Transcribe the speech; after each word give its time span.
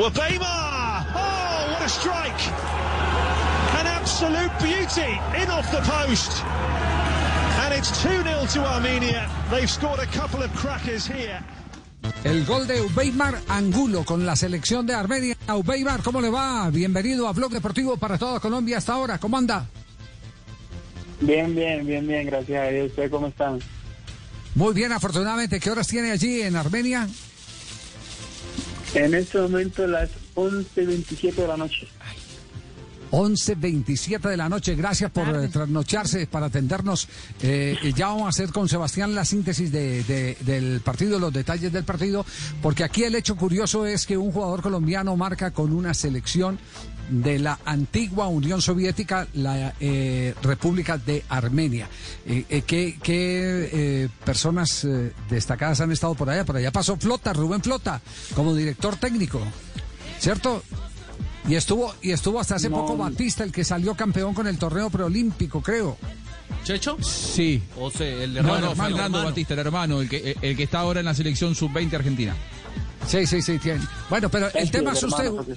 Wabema! 0.00 1.04
Oh, 1.14 1.72
what 1.72 1.82
a 1.82 1.88
strike! 1.88 2.42
An 3.78 3.86
absolute 3.86 4.50
beauty 4.58 5.12
in 5.36 5.50
off 5.50 5.70
the 5.70 5.82
post. 5.84 6.42
And 7.60 7.74
it's 7.74 7.90
2-0 8.02 8.50
to 8.54 8.60
Armenia. 8.64 9.28
They've 9.50 9.68
scored 9.68 10.00
a 10.00 10.06
couple 10.06 10.42
of 10.42 10.50
crackers 10.54 11.06
here. 11.06 11.38
El 12.24 12.46
gol 12.46 12.66
de 12.66 12.80
Ubeimar 12.80 13.42
Angulo 13.48 14.04
con 14.04 14.24
la 14.24 14.36
selección 14.36 14.86
de 14.86 14.94
Armenia. 14.94 15.36
Ubeimar, 15.48 16.02
¿cómo 16.02 16.22
le 16.22 16.30
va? 16.30 16.70
Bienvenido 16.70 17.28
a 17.28 17.32
Blog 17.34 17.52
Deportivo 17.52 17.98
para 17.98 18.16
toda 18.16 18.40
Colombia 18.40 18.78
hasta 18.78 18.94
ahora. 18.94 19.18
¿Cómo 19.18 19.36
anda? 19.36 19.66
Bien, 21.20 21.54
bien, 21.54 21.86
bien, 21.86 22.06
bien, 22.06 22.24
gracias 22.24 22.68
a 22.68 22.70
Dios. 22.70 22.86
¿Ustedes 22.88 23.10
cómo 23.10 23.26
están? 23.26 23.60
Muy 24.54 24.72
bien, 24.72 24.92
afortunadamente. 24.92 25.60
¿Qué 25.60 25.70
horas 25.70 25.86
tiene 25.86 26.10
allí 26.10 26.40
en 26.40 26.56
Armenia? 26.56 27.06
En 28.94 29.14
este 29.14 29.38
momento 29.40 29.86
las 29.86 30.10
11.27 30.34 31.34
de 31.34 31.46
la 31.48 31.56
noche. 31.56 31.86
11.27 33.12 34.20
de 34.30 34.36
la 34.36 34.48
noche. 34.48 34.74
Gracias 34.76 35.10
por 35.10 35.26
eh, 35.28 35.48
trasnocharse 35.48 36.26
para 36.28 36.46
atendernos. 36.46 37.08
Eh, 37.42 37.76
ya 37.96 38.06
vamos 38.08 38.26
a 38.26 38.28
hacer 38.28 38.50
con 38.50 38.68
Sebastián 38.68 39.14
la 39.16 39.24
síntesis 39.24 39.72
de, 39.72 40.04
de- 40.04 40.36
del 40.40 40.80
partido, 40.80 41.18
los 41.18 41.32
detalles 41.32 41.72
del 41.72 41.82
partido, 41.84 42.24
porque 42.62 42.84
aquí 42.84 43.02
el 43.02 43.14
hecho 43.16 43.36
curioso 43.36 43.84
es 43.84 44.06
que 44.06 44.16
un 44.16 44.30
jugador 44.30 44.62
colombiano 44.62 45.16
marca 45.16 45.50
con 45.50 45.72
una 45.72 45.92
selección 45.92 46.58
de 47.10 47.38
la 47.38 47.58
antigua 47.64 48.28
Unión 48.28 48.62
Soviética, 48.62 49.26
la 49.34 49.74
eh, 49.80 50.34
República 50.42 50.96
de 50.98 51.24
Armenia. 51.28 51.88
Eh, 52.26 52.44
eh, 52.48 52.62
¿Qué, 52.66 52.98
qué, 53.02 53.70
eh, 53.72 54.08
personas 54.24 54.84
eh, 54.84 55.12
destacadas 55.28 55.80
han 55.80 55.92
estado 55.92 56.14
por 56.14 56.30
allá? 56.30 56.44
Por 56.44 56.56
allá 56.56 56.70
pasó 56.70 56.96
Flota, 56.96 57.32
Rubén 57.32 57.62
Flota, 57.62 58.00
como 58.34 58.54
director 58.54 58.96
técnico, 58.96 59.40
¿cierto? 60.18 60.62
Y 61.48 61.54
estuvo, 61.56 61.94
y 62.02 62.12
estuvo 62.12 62.38
hasta 62.38 62.56
hace 62.56 62.68
No. 62.70 62.76
poco 62.76 62.96
Batista, 62.96 63.42
el 63.44 63.52
que 63.52 63.64
salió 63.64 63.94
campeón 63.94 64.34
con 64.34 64.46
el 64.46 64.58
torneo 64.58 64.90
preolímpico, 64.90 65.60
creo. 65.62 65.96
¿Checho? 66.64 66.96
Sí. 67.02 67.62
O 67.78 67.90
sea, 67.90 68.06
el 68.06 68.34
No, 68.34 68.40
hermano, 68.40 68.60
no, 68.60 68.74
Fernando 68.76 69.02
hermano. 69.04 69.24
Batista, 69.24 69.54
el 69.54 69.60
hermano, 69.60 70.00
el 70.02 70.08
que, 70.08 70.36
el 70.42 70.56
que 70.56 70.62
está 70.64 70.80
ahora 70.80 71.00
en 71.00 71.06
la 71.06 71.14
selección 71.14 71.54
sub-20 71.54 71.94
argentina. 71.94 72.36
Sí, 73.06 73.26
sí, 73.26 73.40
sí, 73.40 73.58
tiene. 73.58 73.80
Bueno, 74.10 74.28
pero 74.28 74.48
el 74.52 74.66
Sí, 74.66 74.70
tema 74.72 74.92
es 74.92 75.02
hermano, 75.02 75.32
usted. 75.40 75.56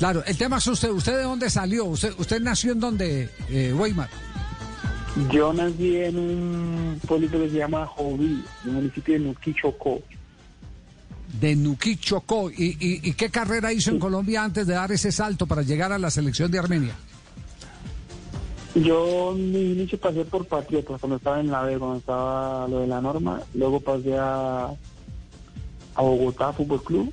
Claro, 0.00 0.24
el 0.24 0.34
tema 0.38 0.56
es 0.56 0.66
usted. 0.66 0.88
¿Usted 0.88 1.18
de 1.18 1.24
dónde 1.24 1.50
salió? 1.50 1.84
¿Usted, 1.84 2.14
usted 2.16 2.40
nació 2.40 2.72
en 2.72 2.80
dónde, 2.80 3.28
eh, 3.50 3.74
Weimar? 3.76 4.08
Yo 5.30 5.52
nací 5.52 5.94
en 5.96 6.18
un 6.18 7.00
pueblito 7.06 7.38
que 7.38 7.50
se 7.50 7.58
llama 7.58 7.86
Joví, 7.86 8.42
en 8.64 8.70
el 8.70 8.76
municipio 8.76 9.12
de 9.12 9.20
Nuquichocó. 9.20 10.00
De 11.38 11.54
Nuquí, 11.54 11.96
Chocó. 11.96 12.50
¿Y, 12.50 12.78
y, 12.80 13.10
y 13.10 13.12
qué 13.12 13.28
carrera 13.28 13.74
hizo 13.74 13.90
en 13.90 13.98
Colombia 13.98 14.42
antes 14.42 14.66
de 14.66 14.72
dar 14.72 14.90
ese 14.90 15.12
salto 15.12 15.44
para 15.46 15.60
llegar 15.60 15.92
a 15.92 15.98
la 15.98 16.10
selección 16.10 16.50
de 16.50 16.58
Armenia? 16.58 16.94
Yo 18.74 19.34
mi 19.36 19.72
inicio 19.72 20.00
pasé 20.00 20.24
por 20.24 20.46
Patriotas 20.46 20.98
cuando 20.98 21.16
estaba 21.16 21.40
en 21.40 21.50
la 21.50 21.60
B, 21.64 21.78
cuando 21.78 21.98
estaba 21.98 22.66
lo 22.68 22.80
de 22.80 22.86
la 22.86 23.02
norma. 23.02 23.42
Luego 23.52 23.80
pasé 23.80 24.16
a, 24.16 24.64
a 25.94 26.02
Bogotá 26.02 26.54
Fútbol 26.54 26.82
Club. 26.84 27.12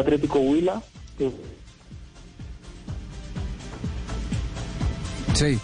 Atlético 0.00 0.38
Huila. 0.40 0.82
Sí. 5.34 5.58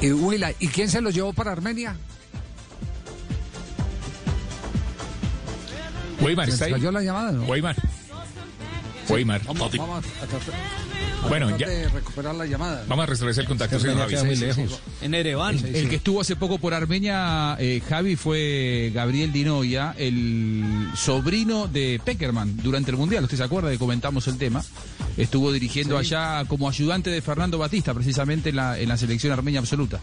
Y, 0.00 0.06
y 0.06 0.12
Huila, 0.12 0.52
¿y 0.58 0.68
quién 0.68 0.88
se 0.88 1.00
lo 1.00 1.10
llevó 1.10 1.32
para 1.32 1.52
Armenia? 1.52 1.96
Weimar, 6.20 6.46
¿Se 6.46 6.52
¿está 6.52 6.64
ahí? 6.66 6.72
cayó 6.72 6.92
la 6.92 7.02
llamada, 7.02 7.32
no? 7.32 7.44
Weimar. 7.44 7.74
Weimar. 9.08 9.42
Vamos, 9.44 9.76
vamos 9.76 10.04
a 10.22 10.26
tratar, 10.26 10.54
a 10.54 10.91
Bueno, 11.28 11.56
ya- 11.56 11.68
de 11.68 11.88
recuperar 11.88 12.34
la 12.34 12.46
llamada. 12.46 12.84
Vamos 12.88 13.04
a 13.04 13.06
restablecer 13.06 13.42
el 13.42 13.48
contacto, 13.48 13.78
señor 13.78 14.10
Javi. 14.10 14.36
Sí, 14.36 14.52
sí, 14.52 14.62
sí. 14.68 14.74
En 15.02 15.14
Ereván. 15.14 15.56
El 15.72 15.88
que 15.88 15.96
estuvo 15.96 16.20
hace 16.20 16.36
poco 16.36 16.58
por 16.58 16.74
Armenia, 16.74 17.56
eh, 17.58 17.80
Javi, 17.88 18.16
fue 18.16 18.90
Gabriel 18.94 19.32
Dinoya, 19.32 19.94
el 19.98 20.88
sobrino 20.96 21.68
de 21.68 22.00
Peckerman 22.04 22.56
durante 22.58 22.90
el 22.90 22.96
Mundial. 22.96 23.24
¿Usted 23.24 23.36
se 23.38 23.44
acuerda 23.44 23.70
que 23.70 23.78
comentamos 23.78 24.26
el 24.28 24.36
tema? 24.38 24.62
Estuvo 25.16 25.52
dirigiendo 25.52 25.96
allá 25.98 26.44
como 26.46 26.68
ayudante 26.68 27.10
de 27.10 27.20
Fernando 27.22 27.58
Batista, 27.58 27.94
precisamente 27.94 28.50
en 28.50 28.56
la, 28.56 28.78
en 28.78 28.88
la 28.88 28.96
selección 28.96 29.32
armenia 29.32 29.60
absoluta. 29.60 30.00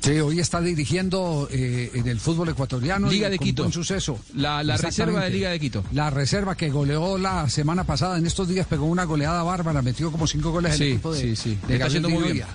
Sí, 0.00 0.20
hoy 0.20 0.38
está 0.40 0.60
dirigiendo 0.60 1.48
eh, 1.50 1.90
en 1.94 2.06
el 2.08 2.20
fútbol 2.20 2.48
ecuatoriano. 2.50 3.10
Liga 3.10 3.28
y 3.28 3.32
de 3.32 3.38
Quito. 3.38 3.62
buen 3.64 3.72
suceso. 3.72 4.18
La, 4.34 4.62
la 4.62 4.76
reserva 4.76 5.24
de. 5.24 5.30
Liga 5.30 5.50
de 5.50 5.60
Quito. 5.60 5.84
La 5.92 6.08
reserva 6.10 6.56
que 6.56 6.70
goleó 6.70 7.18
la 7.18 7.48
semana 7.50 7.84
pasada, 7.84 8.16
en 8.16 8.26
estos 8.26 8.48
días 8.48 8.66
pegó 8.66 8.86
una 8.86 9.04
goleada 9.04 9.42
bárbara, 9.42 9.82
metió 9.82 10.10
como 10.12 10.26
cinco 10.26 10.50
goles 10.50 10.72
en 10.72 10.78
Sí, 10.78 10.84
el 10.84 10.90
equipo 10.92 11.12
de, 11.12 11.20
sí, 11.20 11.36
sí. 11.36 11.58
de 11.66 11.78
Le 11.78 11.84
está 11.86 12.00
muy 12.08 12.12
Dinoya. 12.22 12.46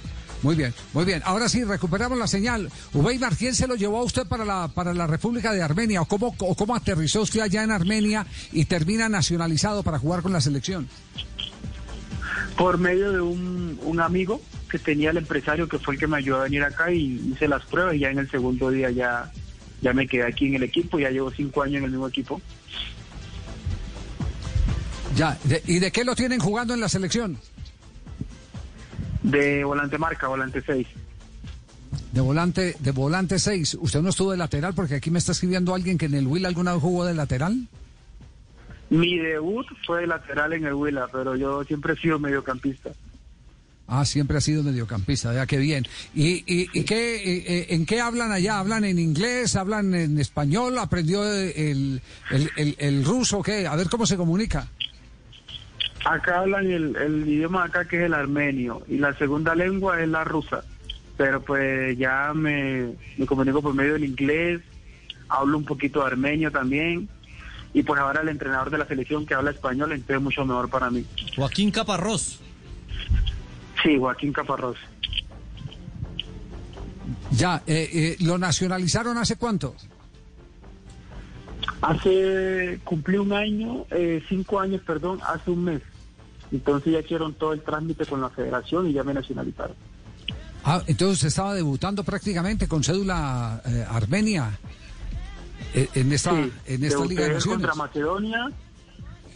Muy 0.42 0.56
bien, 0.56 0.74
muy 0.94 1.06
bien. 1.06 1.22
Ahora 1.26 1.48
sí, 1.48 1.64
recuperamos 1.64 2.18
la 2.18 2.28
señal. 2.28 2.70
Ubeimar, 2.94 3.36
¿quién 3.38 3.56
se 3.56 3.66
lo 3.66 3.76
llevó 3.76 4.00
a 4.00 4.04
usted 4.04 4.26
para 4.28 4.44
la, 4.44 4.68
para 4.68 4.94
la 4.94 5.08
República 5.08 5.54
de 5.54 5.62
Armenia? 5.62 6.02
¿O 6.02 6.06
cómo, 6.06 6.36
o 6.38 6.56
cómo 6.56 6.76
aterrizó 6.76 7.22
usted 7.22 7.40
allá 7.40 7.64
en 7.64 7.72
Armenia 7.72 8.26
y 8.52 8.66
termina 8.66 9.08
nacionalizado 9.08 9.84
para 9.84 10.00
jugar 10.00 10.22
con 10.22 10.34
la 10.34 10.42
selección? 10.42 10.88
por 12.58 12.78
medio 12.78 13.12
de 13.12 13.20
un, 13.20 13.80
un 13.84 14.00
amigo 14.00 14.40
que 14.74 14.80
tenía 14.80 15.12
el 15.12 15.18
empresario 15.18 15.68
que 15.68 15.78
fue 15.78 15.94
el 15.94 16.00
que 16.00 16.08
me 16.08 16.18
ayudó 16.18 16.38
a 16.40 16.44
venir 16.46 16.64
acá 16.64 16.92
y 16.92 17.32
hice 17.32 17.48
las 17.48 17.64
pruebas 17.64 17.94
y 17.94 18.00
ya 18.00 18.10
en 18.10 18.18
el 18.18 18.32
segundo 18.32 18.72
día 18.72 18.90
ya, 18.90 19.32
ya 19.82 19.94
me 19.94 20.08
quedé 20.08 20.24
aquí 20.24 20.48
en 20.48 20.56
el 20.56 20.64
equipo, 20.64 20.98
ya 20.98 21.12
llevo 21.12 21.30
cinco 21.30 21.62
años 21.62 21.78
en 21.78 21.84
el 21.84 21.92
mismo 21.92 22.08
equipo. 22.08 22.42
Ya, 25.16 25.38
¿y 25.68 25.78
de 25.78 25.92
qué 25.92 26.04
lo 26.04 26.16
tienen 26.16 26.40
jugando 26.40 26.74
en 26.74 26.80
la 26.80 26.90
selección? 26.90 27.38
De 29.22 29.64
volante 29.64 30.00
marca, 30.00 30.28
volante 30.28 30.64
6. 30.66 30.88
De 32.12 32.22
volante, 32.22 32.76
de 32.80 32.92
volante 32.92 33.38
6. 33.38 33.78
¿Usted 33.80 34.02
no 34.02 34.10
estuvo 34.10 34.32
de 34.32 34.38
lateral? 34.38 34.74
Porque 34.74 34.96
aquí 34.96 35.12
me 35.12 35.20
está 35.20 35.34
escribiendo 35.34 35.76
alguien 35.76 36.00
que 36.00 36.08
en 36.08 36.16
el 36.16 36.26
Will 36.26 36.48
alguna 36.48 36.74
vez 36.74 36.82
jugó 36.82 37.06
de 37.06 37.14
lateral. 37.14 37.68
Mi 38.90 39.20
debut 39.20 39.68
fue 39.86 40.02
de 40.02 40.08
lateral 40.08 40.54
en 40.54 40.66
el 40.66 40.74
Huila, 40.74 41.08
pero 41.12 41.36
yo 41.36 41.64
siempre 41.64 41.94
he 41.94 41.98
sido 41.98 42.18
mediocampista. 42.18 42.90
Ah, 43.96 44.06
siempre 44.06 44.38
ha 44.38 44.42
sido 44.42 44.64
mediocampista, 44.64 45.32
ya 45.36 45.46
qué 45.46 45.58
bien. 45.60 45.86
¿Y, 46.16 46.44
y, 46.52 46.68
y 46.74 46.84
qué, 46.84 47.16
eh, 47.18 47.44
eh, 47.46 47.66
en 47.70 47.86
qué 47.86 48.02
hablan 48.02 48.32
allá? 48.32 48.58
¿Hablan 48.58 48.86
en 48.86 48.98
inglés? 48.98 49.56
¿Hablan 49.56 49.94
en 49.94 50.20
español? 50.20 50.80
¿Aprendió 50.80 51.24
el, 51.24 52.02
el, 52.32 52.50
el, 52.58 52.76
el 52.80 53.06
ruso? 53.06 53.44
¿Qué? 53.44 53.68
A 53.68 53.76
ver 53.76 53.90
cómo 53.90 54.08
se 54.08 54.18
comunica. 54.18 54.68
Acá 56.06 56.40
hablan 56.40 56.66
el, 56.66 56.96
el 56.96 57.28
idioma 57.30 57.66
acá 57.66 57.88
que 57.88 57.98
es 58.00 58.04
el 58.06 58.16
armenio 58.16 58.82
y 58.90 58.98
la 58.98 59.16
segunda 59.16 59.54
lengua 59.54 60.02
es 60.02 60.08
la 60.10 60.24
rusa. 60.24 60.64
Pero 61.16 61.44
pues 61.44 61.96
ya 61.96 62.32
me, 62.34 62.96
me 63.18 63.26
comunico 63.28 63.62
por 63.62 63.76
medio 63.76 63.94
del 63.94 64.06
inglés, 64.06 64.60
hablo 65.30 65.60
un 65.60 65.66
poquito 65.66 66.00
de 66.00 66.08
armenio 66.08 66.52
también. 66.52 67.08
Y 67.76 67.84
pues 67.84 68.00
ahora 68.00 68.22
el 68.22 68.30
entrenador 68.30 68.72
de 68.72 68.80
la 68.80 68.88
selección 68.88 69.28
que 69.28 69.36
habla 69.36 69.52
español, 69.52 69.92
entonces 69.92 70.20
mucho 70.20 70.44
mejor 70.46 70.70
para 70.72 70.90
mí. 70.90 71.06
Joaquín 71.36 71.70
Caparrós. 71.70 72.40
Sí, 73.84 73.98
Joaquín 74.00 74.32
Caparrós. 74.34 74.78
Ya, 77.32 77.62
eh, 77.68 77.90
eh, 77.92 78.18
¿lo 78.22 78.38
nacionalizaron 78.38 79.18
hace 79.18 79.36
cuánto? 79.36 79.76
Hace, 81.82 82.80
cumplí 82.84 83.18
un 83.18 83.34
año, 83.34 83.86
eh, 83.92 84.24
cinco 84.30 84.60
años, 84.60 84.82
perdón, 84.86 85.20
hace 85.28 85.52
un 85.52 85.66
mes. 85.66 85.82
Entonces 86.52 86.94
ya 86.94 87.00
hicieron 87.00 87.34
todo 87.34 87.52
el 87.54 87.62
trámite 87.62 88.06
con 88.06 88.22
la 88.22 88.30
federación 88.30 88.88
y 88.90 88.94
ya 88.94 89.04
me 89.04 89.14
nacionalizaron. 89.14 89.76
Ah, 90.64 90.82
entonces 90.88 91.26
estaba 91.26 91.54
debutando 91.54 92.04
prácticamente 92.04 92.68
con 92.68 92.84
cédula 92.84 93.62
eh, 93.66 93.86
armenia 93.90 94.58
eh, 95.74 95.90
en 95.96 96.14
esta, 96.14 96.32
Sí, 96.32 96.52
en 96.68 96.84
esta 96.86 97.06
Liga 97.06 97.24
de 97.24 97.34
Naciones. 97.34 97.68
contra 97.68 97.76
Macedonia, 97.76 98.52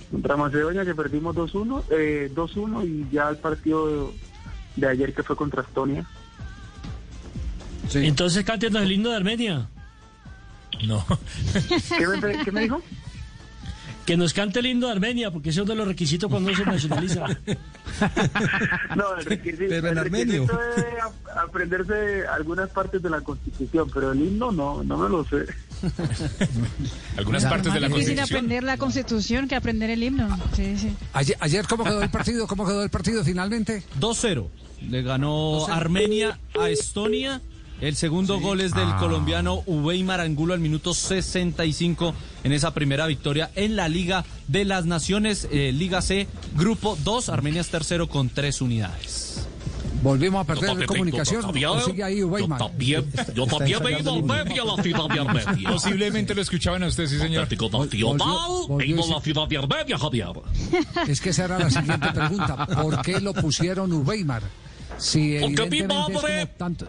contra 0.10 0.38
Macedonia 0.38 0.86
que 0.86 0.96
perdimos 0.96 1.36
2-1, 1.36 1.84
eh, 1.90 2.32
2-1 2.34 2.88
y 2.88 3.14
ya 3.14 3.30
el 3.30 3.38
partido 3.38 4.14
de, 4.78 4.88
ayer 4.88 5.14
que 5.14 5.24
fue 5.24 5.36
contra 5.36 5.62
Estonia. 5.64 6.06
Sí. 7.90 8.06
Entonces 8.06 8.46
cántenos 8.46 8.82
el 8.84 8.92
himno 8.92 9.10
de 9.10 9.16
Armenia. 9.16 9.70
No. 10.86 11.06
¿Qué 11.98 12.08
me, 12.08 12.44
qué 12.44 12.52
me 12.52 12.62
dijo? 12.62 12.82
Que 14.08 14.16
nos 14.18 14.34
cante 14.34 14.60
el 14.60 14.66
himno 14.68 14.88
de 14.88 14.94
Armenia, 14.94 15.30
porque 15.32 15.50
ese 15.50 15.60
es 15.60 15.64
uno 15.66 15.74
de 15.74 15.78
los 15.80 15.88
requisitos 15.88 16.32
cuando 16.32 16.50
uno 16.50 16.58
se 16.58 16.66
nacionaliza. 16.66 17.26
No, 18.96 19.16
el 19.18 19.26
requisito, 19.26 19.66
Pero 19.70 19.88
en 19.88 19.98
el 19.98 20.04
requisito 20.06 20.60
es 20.78 20.86
ap- 21.04 21.38
aprenderse 21.50 22.28
algunas 22.28 22.70
partes 22.70 23.02
de 23.02 23.10
la 23.10 23.22
Constitución, 23.22 23.90
pero 23.94 24.12
el 24.12 24.20
himno 24.22 24.52
no, 24.52 24.84
no 24.84 24.98
me 24.98 25.10
lo 25.10 25.24
sé. 25.26 25.46
Algunas 27.18 27.44
partes 27.46 27.74
de 27.74 27.80
la 27.80 27.90
Más 27.90 27.98
difícil 27.98 28.16
Constitución. 28.18 28.38
aprender 28.38 28.64
la 28.64 28.78
Constitución 28.78 29.48
que 29.48 29.56
aprender 29.56 29.90
el 29.90 30.04
himno. 30.04 30.38
Sí, 30.56 30.78
sí. 30.78 30.94
Ayer, 31.14 31.38
ayer, 31.40 31.66
¿cómo 31.68 31.84
quedó 31.84 32.02
el 32.04 32.10
partido? 32.10 32.48
¿Cómo 32.48 32.66
quedó 32.68 32.84
el 32.84 32.90
partido 32.90 33.24
finalmente? 33.24 33.84
2-0. 34.00 34.48
Le 34.90 35.02
ganó 35.02 35.68
Armenia 35.68 36.40
a 36.60 36.70
Estonia 36.70 37.42
El 37.80 37.96
segundo 37.96 38.40
gol 38.40 38.62
es 38.62 38.74
del 38.74 38.96
colombiano 38.96 39.62
Uweimar 39.68 40.20
Angulo 40.20 40.56
al 40.56 40.60
minuto 40.60 40.96
65 40.96 42.14
en 42.44 42.52
esa 42.52 42.74
primera 42.74 43.06
victoria 43.06 43.52
en 43.54 43.76
la 43.76 43.88
Liga 43.88 44.26
de 44.48 44.66
las 44.66 44.86
Naciones, 44.86 45.48
eh, 45.52 45.72
Liga 45.72 46.02
C, 46.02 46.28
Grupo 46.56 46.98
2. 47.04 47.30
Armenia 47.30 47.62
es 47.62 47.70
tercero 47.70 48.08
con 48.08 48.30
tres 48.30 48.62
unidades. 48.62 49.48
Volvimos 50.02 50.42
a 50.42 50.46
perder 50.46 50.86
comunicación. 50.86 51.46
¿O 51.46 51.82
sigue 51.82 52.04
ahí 52.04 52.22
yo 53.36 53.46
también 53.48 53.84
me 53.84 53.92
he 53.92 54.00
ido 54.00 54.14
al 54.14 54.24
medio 54.24 54.64
a 54.64 54.78
la 54.78 54.84
ciudad 54.84 55.08
de 55.10 55.20
Armenia. 55.20 55.70
Posiblemente 55.70 56.34
lo 56.34 56.42
escuchaban 56.42 56.84
a 56.84 56.88
usted, 56.88 57.08
sí, 57.08 57.18
señor. 57.18 57.48
Nacional, 57.48 58.68
a 59.06 59.16
la 59.16 59.22
ciudad 59.22 59.48
de 59.48 59.58
Armenia, 59.58 59.98
Javier. 59.98 60.28
Es 61.08 61.22
que 61.22 61.30
esa 61.30 61.46
era 61.46 61.60
la 61.60 61.70
siguiente 61.70 62.12
pregunta. 62.12 62.66
¿Por 62.66 63.02
qué 63.02 63.20
lo 63.20 63.34
pusieron 63.34 63.92
Uweimar? 63.92 64.44
Si 64.98 65.38
Porque 65.40 65.70
mi 65.70 65.84
madre- 65.84 66.14
como 66.14 66.48
tanto... 66.58 66.88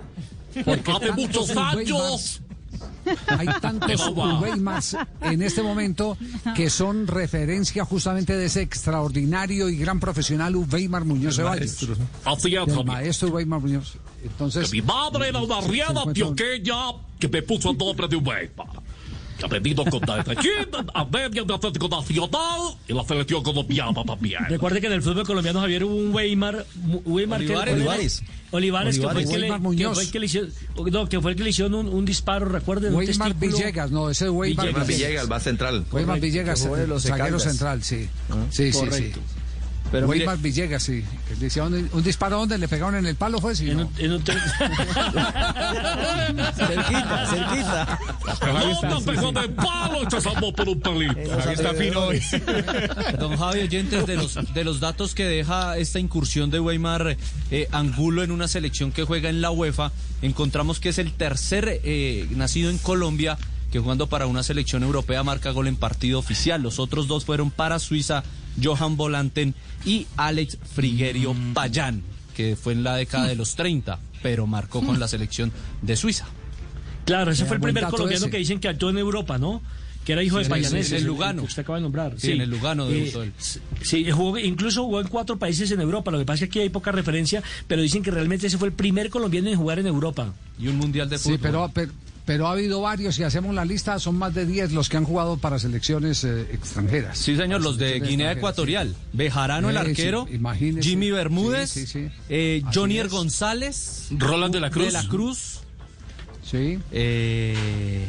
porque 0.65 0.91
Hace 0.93 1.12
muchos 1.12 1.56
años. 1.56 2.41
Hay 3.29 3.47
tantos. 3.61 4.12
Weimars 4.41 4.97
en 5.23 5.43
este 5.43 5.62
momento 5.62 6.17
que 6.55 6.69
son 6.71 7.06
referencia 7.06 7.85
justamente 7.85 8.37
de 8.37 8.47
ese 8.47 8.61
extraordinario 8.61 9.69
y 9.69 9.79
gran 9.79 9.99
profesional 9.99 10.55
Weimar 10.56 11.05
Muñoz 11.05 11.37
Ceballos. 11.37 11.79
Así 12.25 12.55
es, 12.55 12.61
Javier. 12.67 12.85
maestro 12.85 13.29
Weimar 13.31 13.61
Muñoz. 13.61 13.95
Entonces, 14.23 14.71
Mi 14.73 14.83
madre 14.83 15.29
era 15.29 15.41
una 15.41 15.61
riada 15.62 16.03
encuentra- 16.03 16.12
pioqueña 16.12 16.75
que 17.19 17.29
me 17.29 17.43
puso 17.43 17.71
el 17.71 17.79
nombre 17.79 18.09
de 18.09 18.17
Weimar. 18.17 18.67
Que 19.38 19.44
ha 19.44 19.49
venido 19.49 19.85
con 19.85 20.00
Medellín, 20.00 20.69
Armenia 20.94 21.44
de 21.44 21.55
Atlético 21.55 21.88
Nacional 21.88 22.75
y 22.88 22.93
la 22.93 23.05
selección 23.05 23.43
colombiana 23.43 24.02
también. 24.06 24.40
Recuerde 24.49 24.81
que 24.81 24.88
en 24.88 24.94
el 24.94 25.02
fútbol 25.02 25.25
colombiano, 25.25 25.61
Javier, 25.61 25.85
hubo 25.85 25.94
un 25.94 26.12
Weimar. 26.14 26.67
Weimar 27.05 27.40
que- 27.40 27.46
Olivares. 27.56 27.75
Olivares. 27.75 28.23
Olivares, 28.50 28.99
que 28.99 29.02
fue 29.08 29.23
el 29.23 29.29
que, 29.29 29.35
le, 29.38 29.40
Weimar 29.43 29.58
que 29.58 29.62
Muñoz. 29.62 29.94
fue 29.94 30.02
el 30.05 30.11
que 30.11 30.19
le 30.20 30.26
hicieron, 30.26 30.50
no, 30.90 31.08
que 31.08 31.20
fue 31.20 31.31
el 31.32 31.37
que 31.37 31.44
le 31.44 31.50
hicieron 31.50 31.75
un, 31.75 31.88
un 31.88 32.05
disparo, 32.05 32.46
recuerden, 32.46 32.94
Weimar. 32.94 33.35
Villegas, 33.35 33.90
no, 33.90 34.11
ese 34.11 34.25
es 34.25 34.31
Weimar 34.31 34.67
Villegas. 34.67 34.87
Villegas. 34.88 35.08
Villegas, 35.08 35.31
va 35.32 35.40
central. 35.40 35.85
Weimar 35.93 36.19
Villegas, 36.20 36.67
zaguero 37.00 37.38
central, 37.38 37.82
sí. 37.82 38.08
Sí, 38.50 38.73
sí, 38.73 38.79
Correcto. 38.79 39.20
sí. 39.25 39.35
Pero 39.90 40.06
mire, 40.06 40.19
Weimar 40.20 40.38
Villegas, 40.38 40.82
sí. 40.82 41.02
Un, 41.61 41.88
un 41.93 42.02
disparo 42.02 42.38
donde 42.38 42.58
le 42.58 42.69
pegaron 42.69 42.94
en 42.96 43.06
el 43.06 43.17
palo, 43.17 43.40
fue 43.40 43.55
sí. 43.56 43.70
En 43.70 43.79
¿no? 43.79 43.87
un- 43.87 43.93
en 43.99 44.12
un 44.12 44.23
Cerquita, 46.55 47.26
cerquita. 47.26 47.99
Pegó 49.05 49.32
de 49.32 49.49
palo 49.49 50.11
salvó 50.20 50.52
por 50.52 50.69
un 50.69 50.81
pelito. 50.81 51.40
Javi 51.40 51.55
está 51.55 51.75
fino 51.75 52.00
hoy. 52.00 52.20
Don 53.19 53.37
Javi 53.37 53.61
Oyentes, 53.61 54.06
de 54.06 54.17
los, 54.17 54.35
de 54.55 54.64
los 54.64 54.81
datos 54.81 55.14
que 55.14 55.25
deja 55.25 55.76
esta 55.79 55.99
incursión 55.99 56.50
de 56.50 56.61
Weimar 56.61 57.17
eh, 57.50 57.69
Angulo 57.73 58.23
en 58.23 58.31
una 58.31 58.49
selección 58.49 58.93
que 58.93 59.05
juega 59.05 59.29
en 59.31 59.40
la 59.40 59.50
UEFA, 59.50 59.93
encontramos 60.23 60.81
que 60.81 60.90
es 60.90 60.99
el 60.99 61.12
tercer 61.12 61.81
eh, 61.85 62.26
nacido 62.31 62.70
en 62.70 62.79
Colombia 62.79 63.38
que 63.70 63.79
jugando 63.81 64.06
para 64.06 64.26
una 64.26 64.43
selección 64.43 64.82
europea 64.82 65.23
marca 65.23 65.50
gol 65.50 65.67
en 65.69 65.76
partido 65.76 66.19
oficial. 66.19 66.62
Los 66.62 66.79
otros 66.79 67.06
dos 67.06 67.25
fueron 67.26 67.50
para 67.50 67.79
Suiza, 67.79 68.25
Johan 68.62 68.96
Volanten 68.96 69.55
y 69.84 70.06
Alex 70.16 70.58
Frigerio 70.75 71.34
Payán, 71.55 72.02
que 72.34 72.56
fue 72.56 72.72
en 72.72 72.82
la 72.84 72.96
década 72.96 73.26
de 73.26 73.34
los 73.37 73.55
30, 73.56 73.99
pero 74.22 74.46
marcó 74.46 74.82
con 74.84 74.99
la 75.00 75.08
selección 75.08 75.52
de 75.82 75.96
Suiza. 75.96 76.26
claro, 77.05 77.31
ese 77.31 77.44
fue 77.46 77.56
el 77.56 77.62
primer 77.62 77.84
colombiano 77.84 78.26
ese. 78.26 78.31
que 78.31 78.38
dicen 78.38 78.60
que 78.60 78.69
actuó 78.69 78.90
en 78.90 78.99
Europa, 78.99 79.38
¿no? 79.38 79.62
Que 80.05 80.12
era 80.12 80.22
hijo 80.22 80.38
de 80.38 80.44
Sí, 80.44 80.50
Payanés. 80.50 80.88
sí, 80.88 80.94
en 80.94 81.00
el 81.02 81.06
Lugano. 81.06 81.43
que 81.43 81.49
usted 81.49 81.62
acaba 81.62 81.76
de 81.76 81.82
nombrar. 81.82 82.14
Sí, 82.16 82.32
en 82.32 82.40
el 82.40 82.49
Lugano 82.49 82.87
debutó 82.87 83.22
él. 83.22 83.32
Sí, 83.82 84.10
jugó- 84.10 84.38
incluso 84.38 84.82
jugó 84.84 85.00
en 85.02 85.08
cuatro 85.08 85.38
países 85.38 85.70
en 85.70 85.81
Europa. 85.82 86.11
Lo 86.11 86.19
que 86.19 86.25
pasa 86.25 86.44
es 86.44 86.50
que 86.50 86.61
aquí 86.61 86.62
hay 86.64 86.69
poca 86.70 86.93
referencia, 86.93 87.43
pero 87.66 87.82
dicen 87.82 88.02
que 88.02 88.11
realmente 88.11 88.46
ese 88.46 88.56
fue 88.56 88.69
el 88.69 88.75
primer 88.75 89.11
colombiano 89.11 89.49
en 89.50 89.56
jugar 89.56 89.78
en 89.81 89.87
Europa. 89.87 90.32
Y 90.58 90.69
un 90.69 90.78
mundial 90.78 91.11
de 91.11 91.19
fútbol. 91.19 91.37
Sí, 91.37 91.40
pero, 91.43 91.70
pero, 91.75 91.93
pero 92.28 92.46
ha 92.46 92.52
habido 92.52 92.82
varios, 92.82 93.14
si 93.14 93.22
hacemos 93.22 93.54
la 93.54 93.64
lista, 93.64 93.98
son 93.98 94.16
más 94.19 94.34
de 94.34 94.44
10 94.44 94.72
los 94.72 94.90
que 94.90 94.98
han 94.98 95.04
jugado 95.04 95.38
para 95.38 95.58
selecciones 95.58 96.25
eh, 96.25 96.42
extranjeras. 96.52 97.16
Sí, 97.16 97.34
señor, 97.38 97.62
los 97.62 97.78
de 97.78 98.00
Guinea 98.00 98.32
Ecuatorial. 98.32 98.94
Bejarano, 99.14 99.70
el 99.70 99.76
Eh, 99.78 99.80
sí, 99.82 99.90
arquero. 99.92 100.28
imagínese. 100.30 100.86
Jimmy 100.86 101.10
Bermúdez. 101.10 101.70
Sí, 101.70 101.86
sí, 101.86 102.04
sí. 102.06 102.14
eh, 102.28 102.62
Jonier 102.75 103.06
es. 103.06 103.12
González. 103.12 104.08
Roland 104.10 104.52
de 104.52 104.60
la 104.60 104.69
Cruz. 104.69 104.84
De 104.86 104.92
la 104.92 105.08
Cruz. 105.08 105.60
Sí. 106.44 106.78
eh, 106.92 108.06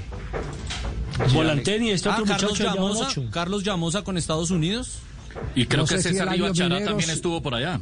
Volanten 1.34 1.84
y 1.84 1.92
este 1.92 2.10
ah, 2.10 2.14
otro 2.16 2.26
Carlos 2.26 2.52
muchacho 2.52 2.76
Llamosa. 2.76 3.08
Carlos 3.32 3.64
Llamosa 3.64 4.02
con 4.04 4.18
Estados 4.18 4.52
Unidos. 4.52 5.00
Y 5.56 5.66
creo 5.66 5.84
No 5.84 5.88
que 5.88 5.96
si 5.98 6.10
César 6.10 6.30
Mineros- 6.30 6.58
también 6.86 7.10
estuvo 7.10 7.42
por 7.42 7.56
allá. 7.56 7.80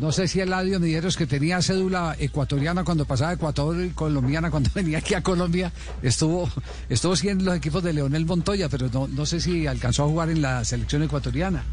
No 0.00 0.12
sé 0.12 0.28
si 0.28 0.40
Eladio 0.40 0.80
Mideros, 0.80 1.14
que 1.18 1.26
tenía 1.26 1.60
cédula 1.60 2.16
ecuatoriana 2.18 2.84
cuando 2.84 3.04
pasaba 3.04 3.32
a 3.32 3.34
Ecuador 3.34 3.84
y 3.84 3.90
colombiana 3.90 4.50
cuando 4.50 4.70
venía 4.74 4.96
aquí 4.96 5.12
a 5.12 5.22
Colombia, 5.22 5.74
estuvo, 6.02 6.48
estuvo 6.88 7.14
sí 7.16 7.28
en 7.28 7.44
los 7.44 7.54
equipos 7.54 7.82
de 7.82 7.92
Leonel 7.92 8.24
Montoya, 8.24 8.70
pero 8.70 8.88
no, 8.88 9.08
no 9.08 9.26
sé 9.26 9.42
si 9.42 9.66
alcanzó 9.66 10.04
a 10.04 10.08
jugar 10.08 10.30
en 10.30 10.40
la 10.40 10.64
selección 10.64 11.02
ecuatoriana, 11.02 11.64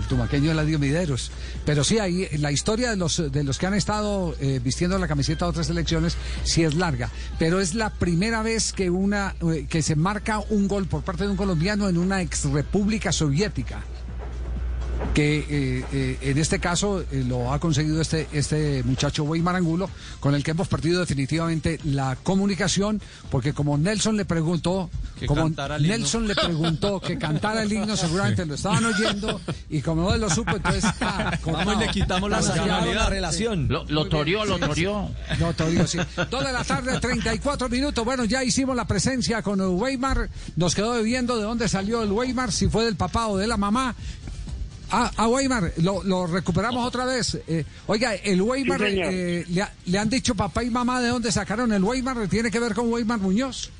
el 0.00 0.04
tumaqueño 0.08 0.50
Eladio 0.50 0.80
Mideros. 0.80 1.30
Pero 1.64 1.84
sí, 1.84 2.00
ahí 2.00 2.26
la 2.38 2.50
historia 2.50 2.90
de 2.90 2.96
los, 2.96 3.30
de 3.30 3.44
los 3.44 3.56
que 3.56 3.66
han 3.68 3.74
estado 3.74 4.34
eh, 4.40 4.60
vistiendo 4.60 4.98
la 4.98 5.06
camiseta 5.06 5.44
de 5.44 5.50
otras 5.50 5.68
selecciones 5.68 6.16
sí 6.42 6.64
es 6.64 6.74
larga, 6.74 7.08
pero 7.38 7.60
es 7.60 7.76
la 7.76 7.90
primera 7.90 8.42
vez 8.42 8.72
que, 8.72 8.90
una, 8.90 9.36
eh, 9.52 9.66
que 9.70 9.82
se 9.82 9.94
marca 9.94 10.40
un 10.50 10.66
gol 10.66 10.86
por 10.86 11.02
parte 11.02 11.22
de 11.22 11.30
un 11.30 11.36
colombiano 11.36 11.88
en 11.88 11.98
una 11.98 12.20
ex 12.20 12.46
república 12.50 13.12
soviética 13.12 13.84
que 15.16 15.38
eh, 15.48 15.84
eh, 15.94 16.18
en 16.20 16.36
este 16.36 16.58
caso 16.58 17.00
eh, 17.00 17.24
lo 17.26 17.50
ha 17.50 17.58
conseguido 17.58 18.02
este, 18.02 18.28
este 18.34 18.82
muchacho 18.82 19.24
Weimar 19.24 19.56
Angulo, 19.56 19.88
con 20.20 20.34
el 20.34 20.44
que 20.44 20.50
hemos 20.50 20.68
perdido 20.68 21.00
definitivamente 21.00 21.80
la 21.84 22.18
comunicación, 22.22 23.00
porque 23.30 23.54
como 23.54 23.78
Nelson 23.78 24.18
le 24.18 24.26
preguntó, 24.26 24.90
Que 25.18 25.24
como 25.24 25.44
cantara 25.44 25.76
el 25.76 25.86
himno. 25.86 25.96
Nelson 25.96 26.28
le 26.28 26.34
preguntó 26.34 27.00
que 27.00 27.16
cantara 27.16 27.62
el 27.62 27.72
himno, 27.72 27.96
seguramente 27.96 28.44
lo 28.44 28.56
estaban 28.56 28.84
oyendo, 28.84 29.40
y 29.70 29.80
como 29.80 30.02
no 30.02 30.14
él 30.14 30.20
lo 30.20 30.28
supo, 30.28 30.54
entonces 30.54 30.84
ah, 31.00 31.38
Vamos 31.46 31.76
y 31.76 31.78
le 31.78 31.88
quitamos 31.88 32.28
la 32.28 32.42
la 32.42 33.08
relación. 33.08 33.68
Lo, 33.68 33.86
lo 33.86 34.10
torió, 34.10 34.44
lo 34.44 34.58
torió. 34.58 35.10
No, 35.40 35.54
Torio, 35.54 35.86
sí. 35.86 35.98
Dos 36.30 36.44
de 36.44 36.52
la 36.52 36.62
tarde, 36.62 37.00
34 37.00 37.70
minutos. 37.70 38.04
Bueno, 38.04 38.26
ya 38.26 38.44
hicimos 38.44 38.76
la 38.76 38.86
presencia 38.86 39.40
con 39.40 39.60
el 39.60 39.68
Weimar. 39.68 40.28
Nos 40.56 40.74
quedó 40.74 40.92
debiendo 40.92 41.38
de 41.38 41.44
dónde 41.44 41.68
salió 41.68 42.02
el 42.02 42.12
Weimar, 42.12 42.52
si 42.52 42.68
fue 42.68 42.84
del 42.84 42.96
papá 42.96 43.28
o 43.28 43.38
de 43.38 43.46
la 43.46 43.56
mamá. 43.56 43.94
Ah, 44.90 45.10
ah 45.16 45.28
Weimar, 45.28 45.72
lo, 45.78 46.02
lo 46.04 46.26
recuperamos 46.26 46.86
otra 46.86 47.04
vez. 47.04 47.38
Eh, 47.48 47.64
oiga, 47.86 48.14
el 48.14 48.40
Weimar, 48.42 48.78
Sí, 48.80 49.00
eh, 49.02 49.44
le, 49.48 49.62
ha- 49.62 49.72
le 49.86 49.98
han 49.98 50.08
dicho 50.08 50.34
papá 50.34 50.62
y 50.62 50.70
mamá 50.70 51.00
de 51.00 51.08
dónde 51.08 51.32
sacaron 51.32 51.72
el 51.72 51.82
Weimar. 51.82 52.28
¿Tiene 52.28 52.50
que 52.50 52.60
ver 52.60 52.74
con 52.74 52.92
Weimar 52.92 53.18
Muñoz? 53.18 53.70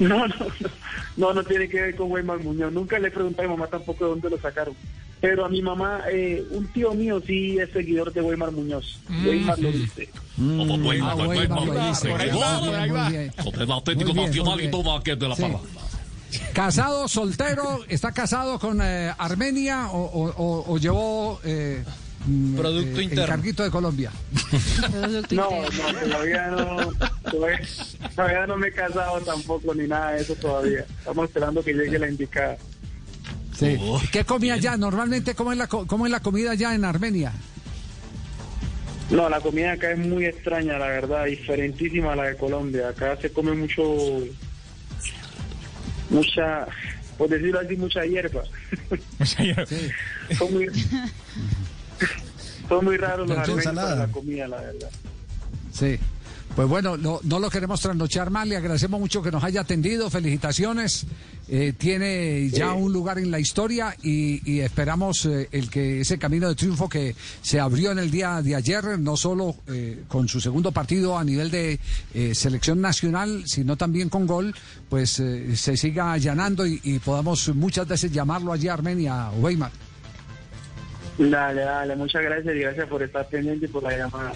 No, 0.00 0.26
no, 0.26 0.34
no, 0.38 0.70
no, 1.16 1.34
no 1.34 1.44
tiene 1.44 1.68
que 1.68 1.80
ver 1.80 1.94
con 1.96 2.10
Weimar 2.10 2.38
Muñoz. 2.42 2.72
Nunca 2.72 2.98
le 2.98 3.10
pregunté 3.10 3.42
a 3.42 3.44
mi 3.44 3.50
mamá 3.50 3.66
tampoco 3.66 4.04
de 4.04 4.10
dónde 4.10 4.30
lo 4.30 4.40
sacaron. 4.40 4.74
Pero 5.20 5.44
a 5.44 5.50
mi 5.50 5.60
mamá, 5.60 6.00
eh, 6.10 6.42
un 6.52 6.66
tío 6.68 6.94
mío 6.94 7.22
sí 7.26 7.58
es 7.58 7.70
seguidor 7.72 8.10
de 8.12 8.22
Weimar 8.22 8.50
Muñoz. 8.52 8.98
Weimar 9.26 9.58
lo 9.58 9.70
dice. 9.70 10.08
Como 10.36 10.74
Weimar, 10.76 11.10
Ah, 11.12 11.14
pues, 11.16 11.28
Weimar 11.28 11.58
Weimar, 11.60 11.76
lo 11.84 11.88
dice. 11.90 12.08
por 12.08 12.20
ahí 12.22 12.30
Muy 12.30 12.40
va, 12.40 12.58
bien, 12.60 12.70
por 12.70 12.74
ahí 12.80 12.88
muy 12.90 12.98
va. 12.98 13.08
bien. 13.10 13.32
Casado, 16.52 17.08
soltero, 17.08 17.80
está 17.88 18.12
casado 18.12 18.58
con 18.58 18.80
eh, 18.82 19.12
Armenia 19.18 19.88
o, 19.88 19.98
o- 20.04 20.34
o- 20.36 20.72
o 20.74 20.78
llevó 20.78 21.40
eh, 21.44 21.82
mm, 22.26 22.54
Producto 22.56 23.00
eh, 23.00 23.04
interno. 23.04 23.24
encarguito 23.24 23.62
de 23.64 23.70
Colombia. 23.70 24.12
Producto 24.90 25.34
No, 25.34 25.48
interno. 25.50 25.92
no, 25.92 26.08
todavía 26.10 26.46
no, 26.48 26.76
todavía, 27.30 27.60
todavía 28.14 28.46
no 28.46 28.56
me 28.56 28.68
he 28.68 28.72
casado 28.72 29.20
tampoco 29.22 29.74
ni 29.74 29.88
nada 29.88 30.12
de 30.12 30.22
eso 30.22 30.34
todavía. 30.36 30.84
Estamos 30.98 31.24
esperando 31.26 31.62
que 31.64 31.72
llegue 31.72 31.98
la 31.98 32.08
indicada. 32.08 32.56
Sí. 33.58 33.76
Oh, 33.80 34.00
¿Qué 34.12 34.24
comía 34.24 34.54
allá? 34.54 34.76
Normalmente, 34.76 35.34
¿cómo 35.34 35.52
es, 35.52 35.58
la, 35.58 35.66
¿cómo 35.66 36.06
es 36.06 36.12
la 36.12 36.20
comida 36.20 36.52
allá 36.52 36.74
en 36.74 36.84
Armenia? 36.84 37.32
No, 39.10 39.28
la 39.28 39.40
comida 39.40 39.72
acá 39.72 39.90
es 39.90 39.98
muy 39.98 40.24
extraña, 40.24 40.78
la 40.78 40.86
verdad, 40.86 41.24
diferentísima 41.24 42.12
a 42.12 42.16
la 42.16 42.22
de 42.24 42.36
Colombia. 42.36 42.90
Acá 42.90 43.16
se 43.20 43.32
come 43.32 43.52
mucho, 43.54 43.82
mucha, 46.10 46.66
por 47.16 47.28
decirlo 47.28 47.60
así, 47.60 47.76
mucha 47.76 48.04
hierba. 48.04 48.42
son 50.38 50.52
muy, 50.52 50.66
son 52.68 52.84
muy 52.84 52.96
raros 52.96 53.28
los 53.28 53.38
Mucha 53.38 53.52
ensalada. 53.52 53.88
para 53.94 54.06
la 54.06 54.12
comida, 54.12 54.48
la 54.48 54.60
verdad. 54.60 54.90
Sí. 55.72 55.98
Pues 56.60 56.68
bueno, 56.68 56.98
no, 56.98 57.20
no 57.22 57.38
lo 57.38 57.48
queremos 57.48 57.80
trasnochar 57.80 58.28
más, 58.28 58.46
le 58.46 58.54
agradecemos 58.54 59.00
mucho 59.00 59.22
que 59.22 59.30
nos 59.30 59.42
haya 59.42 59.62
atendido, 59.62 60.10
felicitaciones, 60.10 61.06
Eh, 61.48 61.72
tiene 61.72 62.50
ya 62.50 62.74
un 62.74 62.92
lugar 62.92 63.18
en 63.18 63.30
la 63.30 63.40
historia 63.40 63.96
y, 64.02 64.40
y 64.44 64.60
esperamos 64.60 65.24
eh, 65.24 65.48
el 65.52 65.70
que 65.70 66.02
ese 66.02 66.18
camino 66.18 66.50
de 66.50 66.54
triunfo 66.54 66.86
que 66.86 67.16
se 67.40 67.58
abrió 67.58 67.92
en 67.92 67.98
el 67.98 68.10
día 68.10 68.42
de 68.42 68.54
ayer, 68.54 68.98
no 68.98 69.16
solo 69.16 69.56
eh, 69.68 70.04
con 70.06 70.28
su 70.28 70.38
segundo 70.38 70.70
partido 70.70 71.16
a 71.16 71.24
nivel 71.24 71.50
de 71.50 71.80
eh, 72.12 72.34
selección 72.34 72.82
nacional, 72.82 73.44
sino 73.46 73.78
también 73.78 74.10
con 74.10 74.26
gol, 74.26 74.54
pues 74.90 75.18
eh, 75.18 75.56
se 75.56 75.78
siga 75.78 76.12
allanando 76.12 76.66
y, 76.66 76.78
y 76.84 76.98
podamos 76.98 77.48
muchas 77.54 77.88
veces 77.88 78.12
llamarlo 78.12 78.52
allí 78.52 78.68
a 78.68 78.74
Armenia, 78.74 79.30
Weimar. 79.30 79.72
Dale, 81.18 81.62
dale, 81.62 81.96
muchas 81.96 82.22
gracias 82.22 82.54
y 82.54 82.58
gracias 82.60 82.86
por 82.86 83.02
estar 83.02 83.26
pendiente 83.30 83.64
y 83.64 83.68
por 83.68 83.82
la 83.82 83.96
llamada. 83.96 84.34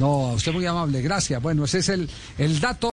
No, 0.00 0.32
usted 0.32 0.52
muy 0.54 0.64
amable, 0.64 1.02
gracias. 1.02 1.42
Bueno, 1.42 1.64
ese 1.64 1.80
es 1.80 1.90
el, 1.90 2.08
el 2.38 2.58
dato. 2.58 2.88